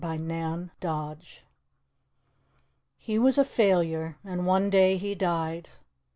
[0.03, 0.71] COMPASSION
[2.97, 5.69] HE was a failure, and one day he died.